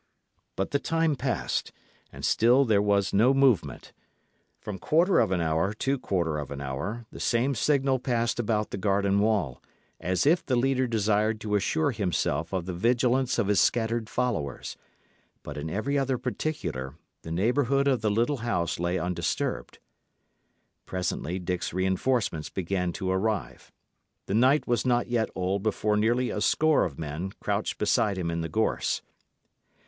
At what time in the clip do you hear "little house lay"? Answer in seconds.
18.09-18.97